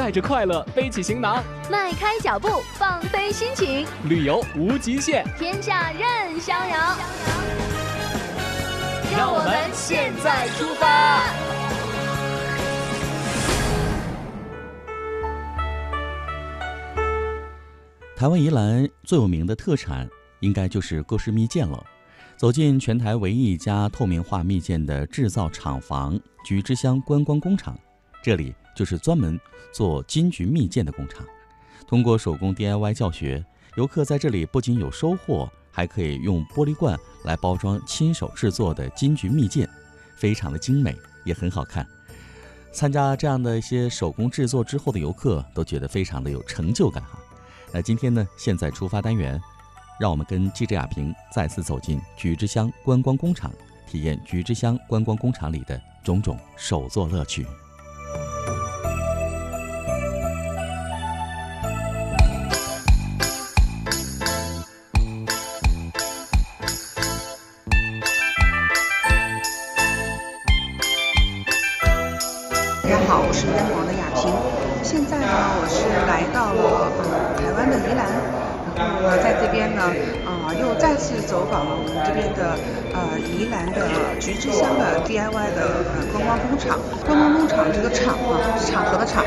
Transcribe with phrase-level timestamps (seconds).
[0.00, 6.96] 带着快乐背起行囊，迈开脚步放飞心情，旅游无极限，天下任逍遥。
[9.14, 11.20] 让我们现在出发。
[18.16, 20.08] 台湾宜兰最有名的特产，
[20.38, 21.84] 应该就是各式蜜饯了。
[22.38, 27.78] 走进全台唯一一家透明化蜜饯的制造厂房——菊之乡观光工厂，
[28.22, 29.38] 这里就是专门
[29.74, 31.22] 做金桔蜜饯的工厂。
[31.86, 33.44] 通过手工 DIY 教学，
[33.76, 39.68] 游客在这里不仅有收获，还可以用玻璃罐来包装亲手制作的金桔蜜饯，
[40.16, 41.86] 非常的精美，也很好看。
[42.72, 47.18] 参加这样的一些手工制作之后的游客，都觉得非常的有成就感哈。
[47.74, 49.38] 那今天呢，现在出发单元，
[50.00, 53.52] 让我们跟记者亚平再次走进菊之乡观光工厂，
[53.86, 57.46] 体验菊之乡观光工厂里的种种手作乐趣。
[79.02, 79.82] 我，在这边呢，
[80.24, 82.56] 啊、又再次走访了我们这边的
[82.92, 86.78] 呃宜兰的菊之乡的 DIY 的呃观光工厂。
[87.06, 89.24] 观光工厂这个厂啊，是场合的厂。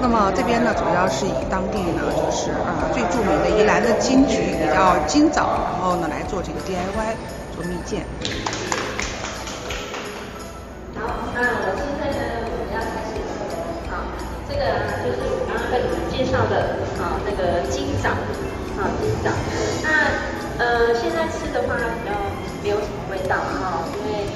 [0.00, 7.14] 那么这边呢，主要是以当地呢，就是呃最著名的宜兰的金桔比较金枣，然后呢来做这个 DIY
[7.54, 8.02] 做蜜饯。
[10.98, 13.14] 好，那我现在呢，我们要开始
[13.90, 14.02] 好，
[14.48, 14.60] 这个
[15.06, 18.10] 就是我刚刚跟你们介绍的啊，那个金枣，
[18.82, 19.30] 啊金枣。
[19.86, 19.88] 那
[20.58, 22.12] 呃，现在吃的话比较
[22.62, 24.26] 没有什么味道哈、因为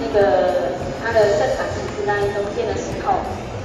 [0.00, 3.20] 那个它的盛产期是在冬天的时候，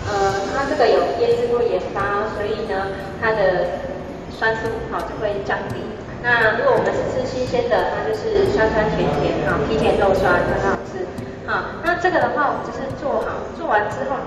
[0.09, 3.85] 呃，它这个有腌制过盐巴，所以呢，它的
[4.29, 5.81] 酸度好就会降低。
[6.21, 11.01] 那如果我们是吃新鲜的，它就是酸酸甜甜哈，甜甜肉酸，很好吃。
[11.47, 14.17] 好，那这个的话，我们就是做好，做完之后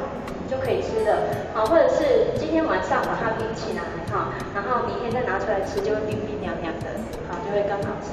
[0.50, 1.16] 就可以吃的，
[1.54, 3.82] 好，或者是今天晚上把它冰起来，
[4.12, 6.86] 哈，然后明天再拿出来吃，就会冰冰凉凉的，
[7.28, 8.12] 好，就会更好吃。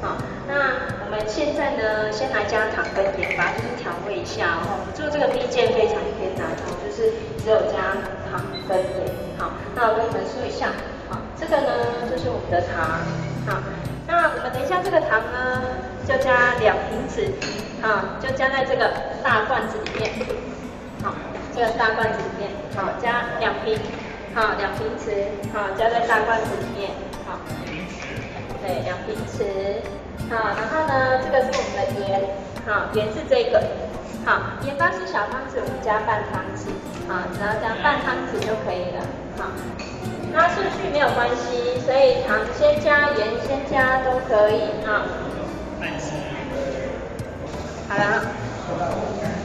[0.00, 0.16] 好，
[0.48, 4.80] 那我们现在呢，先来加糖跟盐巴，就是调味一下哦。
[4.94, 7.12] 做这个蜜饯非常艰难哦，就是
[7.44, 8.00] 只有加
[8.32, 9.12] 糖跟盐。
[9.36, 10.72] 好，那我跟你们说一下，
[11.10, 11.68] 好，这个呢
[12.08, 13.04] 就是我们的糖，
[13.44, 13.60] 好，
[14.08, 15.60] 那我们等一下这个糖呢，
[16.08, 17.20] 就加两瓶子，
[17.82, 18.88] 好，就加在这个
[19.22, 20.12] 大罐子里面，
[21.04, 21.12] 好，
[21.54, 23.78] 这个大罐子里面，好，加两瓶，
[24.34, 26.90] 好，两瓶匙，好，加在大罐子里面，
[27.26, 27.38] 好。
[28.62, 29.80] 对，两瓶匙，
[30.30, 31.40] 好，然后呢，这个。
[31.40, 32.20] 是我们的盐，
[32.66, 33.62] 好，盐是这个，
[34.24, 36.68] 好，盐巴是小汤匙，我们加半汤匙，
[37.08, 39.02] 好，只要加半汤匙就可以了，
[39.38, 39.48] 好，
[40.32, 45.08] 那顺序没有关系，所以糖先加，盐先加都可以，啊。
[47.88, 47.96] 好。
[47.96, 48.22] 了，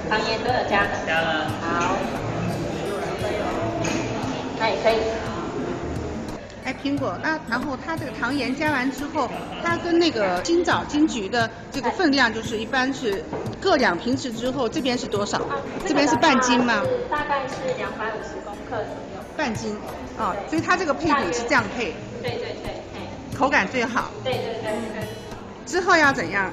[0.09, 1.97] 糖盐都有加，加了，好，
[4.59, 4.97] 那也可以。
[6.63, 9.29] 哎，苹果，那然后它这个糖盐加完之后，
[9.63, 13.23] 它跟那个金枣、金桔的这个分量就是一般是
[13.61, 15.37] 各两平匙之后，这边是多少？
[15.37, 16.81] 啊这边是半斤吗？
[17.09, 19.21] 大概是两百五十公克左右。
[19.37, 19.77] 半斤，
[20.17, 24.09] 哦、所以它这个配比是这样配，对对对，哎，口感最好。
[24.23, 25.07] 对对对对。
[25.67, 26.51] 之后要怎样？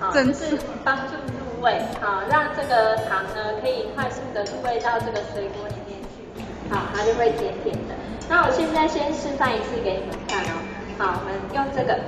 [0.00, 1.33] 好，整就是帮助入
[1.64, 7.94] 味，好，让这个糖呢可以快速的入味到这个水果里面去，好，它就会甜甜的。
[8.28, 10.60] 那我现在先示范一次给你们看哦，
[10.98, 11.98] 好，我们用这个，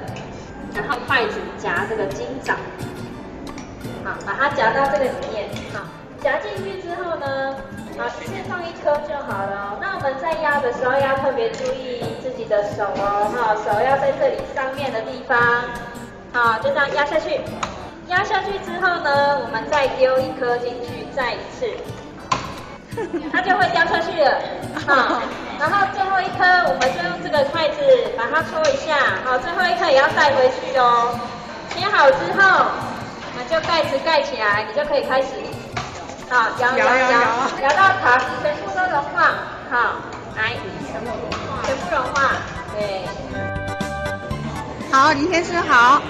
[0.75, 2.53] 然后筷子夹这个金枣，
[4.05, 5.89] 好，把它夹到这个里面，好，
[6.21, 7.57] 夹进去之后呢，
[7.97, 9.79] 好，一次放一颗就好了哦。
[9.81, 15.65] 那我们在压的时候要特别注意自己的手哦，哈，手要在这里上面的地方，
[16.33, 17.41] 好，就这样压下去。
[18.17, 21.69] 压下去之后呢，我们再丢一颗进去，再一次，
[23.31, 24.41] 它就会掉下去了。
[24.89, 25.21] 好，
[25.61, 27.77] 然后最后一颗，我们就用这个筷子
[28.17, 29.21] 把它戳一下。
[29.23, 31.13] 好，最后一颗也要带回去哦。
[31.69, 32.73] 切好之后，
[33.21, 35.29] 我们就盖子盖起来，你就可以开始。
[36.31, 37.21] 好，摇摇摇，
[37.63, 39.29] 摇到糖全部都融化。
[39.71, 40.01] 好，
[40.39, 40.57] 来，
[40.91, 42.33] 全部融化全部融化。
[42.73, 43.05] 对。
[44.91, 46.01] 好，林先生好，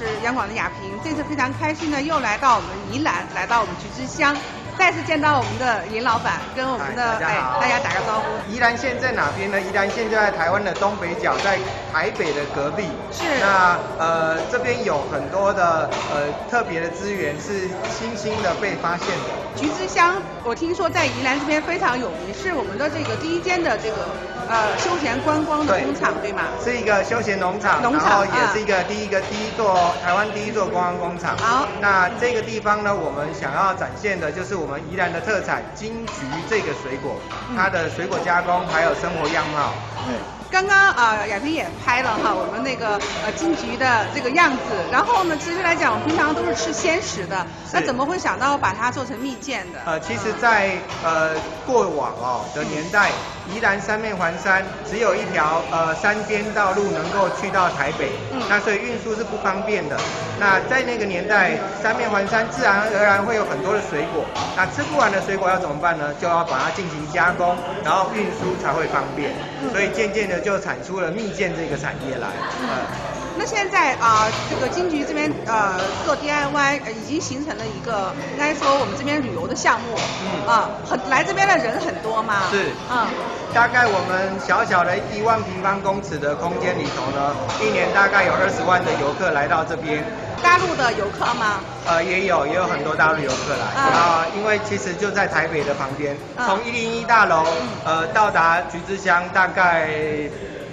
[0.00, 4.34] 是央广的雅萍，这次非常开心的又来到我们宜兰，来到我们橘之乡，
[4.78, 8.24] 再次见到我们的林老板，跟我们的哎大大家打个招呼。
[8.50, 9.60] 宜兰县在哪边呢？
[9.60, 11.58] 宜兰县就在台湾的东北角，在
[11.92, 12.88] 台北的隔壁。
[13.12, 19.49] 是那呃这边有很多的呃特别的资源是新兴的被发现的。
[19.56, 24.08] 橘之乡，我听说在宜兰这边非常有名，是我们的这个第一间的这个
[24.48, 26.44] 呃休闲观光的工厂，对吗？
[26.62, 31.36] 是一个休闲农场，农场然后也是一个第一个第一座台湾第一座观光工厂。
[31.38, 37.16] 好那这个地方呢，我们想要展现的就是我们宜兰的特产金桔这个水果，
[37.56, 39.72] 它的水果加工还有生活样貌。
[40.06, 40.39] 对。
[40.50, 44.58] 刚刚啊，亚萍也拍了哈，我们那个呃金桔的这个样子。
[44.90, 49.78] 然后呢，其实来讲，我平常都是吃鲜食的，那怎么会想到把它做成蜜饯的？
[49.86, 50.72] 呃，其实在，
[51.04, 53.10] 呃过往哦的年代，
[53.54, 59.96] 宜兰三面环山，只有一条呃山边道路能够去到台北，嗯那所以运输是不方便的。
[60.38, 61.52] 那在那个年代，
[61.82, 64.24] 三面环山，自然而然会有很多的水果。
[64.56, 66.14] 那吃不完的水果要怎么办呢？
[66.20, 69.30] 就要把它进行加工，然后运输才会方便。
[69.62, 72.28] 嗯所以渐渐的就产出了蜜饯这个产业来。
[72.62, 73.09] 呃
[73.40, 80.44] 那现在啊、这个金桔这边呃做 DIY 呃已经形成了一个应该说我们这边旅游的项目，嗯。
[80.46, 82.48] 啊、很来这边的人很多吗？
[82.50, 82.76] 是。
[82.90, 83.10] 嗯，
[83.54, 90.04] 大概我们小小的一万平方公尺的空间里头呢，一年大概有二十万的游客来到这边。
[90.42, 91.64] 大陆的游客吗？
[91.86, 93.72] 呃，也有也有很多大陆游客来。
[93.74, 97.46] 嗯啊、因为其实就在台北的旁边，嗯从一零一大楼
[97.86, 99.88] 呃到达橘子乡大概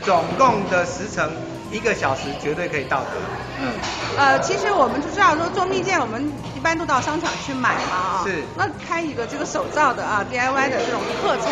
[0.03, 1.33] 总共的时程
[1.71, 3.07] 一个小时绝对可以到达。
[3.59, 3.71] 嗯，
[4.17, 8.23] 呃，其实我们就知道说做蜜饯，我们一般都到商场去买嘛啊。
[8.25, 11.49] 是那开一个这个手造的啊 DIY 的这种课程，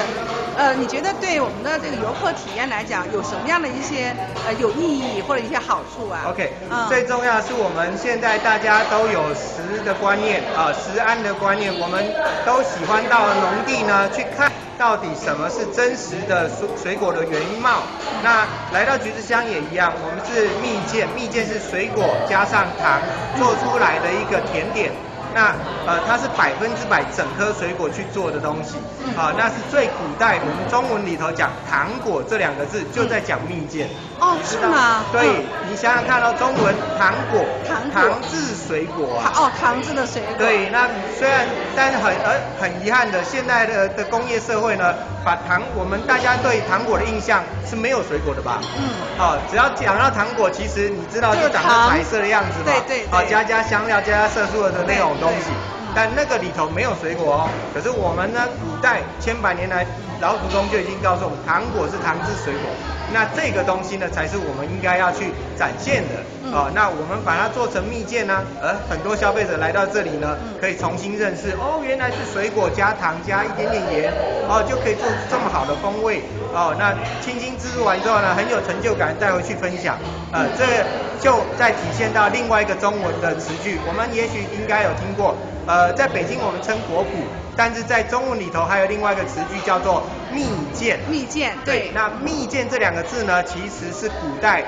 [0.55, 4.15] 呃，你觉得对我们的这个游客体验来讲，有什么样的一些
[4.45, 12.05] 呃有意义或者一些好处啊 OK，、嗯最重要是我们现在大家都有食的观念啊、食安的观念，我们
[12.45, 17.83] 都喜欢到农地呢去看到底什么是真实的水水果的原貌。
[18.23, 23.01] 那来到橘子乡也一样，我们是蜜饯，蜜饯是水果加上糖
[23.37, 25.14] 做出来的一个甜点。
[25.35, 25.53] 那
[25.85, 28.77] 呃，它是百分之百整颗水果去做的东西，
[29.17, 33.85] 啊、那是最古代我们中文里头讲糖果这两个字就在讲蜜饯。
[34.17, 35.03] 哦，是吗？
[35.11, 39.33] 对嗯，你想想看到、中文糖果，糖果糖制水果啊。
[39.35, 40.35] 哦，糖制的水果。
[40.37, 40.89] 对，那
[41.19, 41.45] 虽然，
[41.75, 44.95] 但是很而很遗憾的，现在的的工业社会呢，
[45.25, 48.61] 把糖我们大家对糖果的印象是没有水果的吧？
[48.79, 48.89] 嗯。
[49.19, 55.53] 哦，只要讲到糖果，其实你知道就就是长糖成彩色的样子嘛，对对对哦，加加香料、加加色素的那种东西
[55.93, 57.49] 但那个里头没有水果哦。
[57.73, 59.85] 可是我们呢，古代千百年来
[60.21, 62.69] 老祖宗就已经告诉我们，糖果是糖制水果。
[63.13, 66.71] 那这个东西呢，才是我们应该要去展现的嗯哦。
[66.73, 74.13] 那我们把它做成蜜饯呢，而很多消费者来到这里呢，嗯可以重新认识哦，原来是水果加糖加一点点盐
[74.49, 76.21] 哦，就可以做出这么好的风味
[76.53, 76.75] 哦。
[76.77, 79.97] 那轻轻制作完之后呢，很有成就感，带回去分享。
[80.31, 80.85] 呃，这个
[81.21, 85.35] 就在体现到另外一个中文的词句，我们也许应该有听过。
[85.67, 87.25] 呃，在北京我们称果脯，
[87.55, 90.03] 但是在中文里头还有另外一个词句叫做
[90.35, 90.99] 蜜饯。
[91.09, 91.89] 蜜饯，对。
[91.95, 94.61] 那蜜饯这两个字呢，其实是古代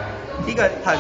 [0.47, 0.97] 一个很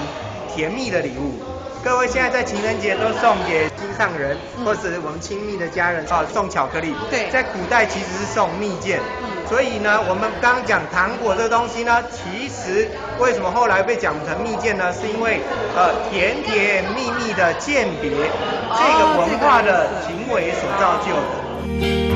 [0.53, 1.39] 甜蜜的礼物。
[1.83, 6.93] 各位现在在情人节都送给心上人，嗯或者我们亲密的家人啊，送巧克力。
[7.09, 8.99] 对在古代其实是送蜜饯。
[9.21, 14.91] 嗯所以呢，我们刚刚讲糖果这个东西呢，其实为什么后来被讲成蜜饯呢？
[14.91, 15.39] 是因为
[15.73, 22.06] 呃甜甜蜜蜜的鉴别、这个文化的行为所造就的。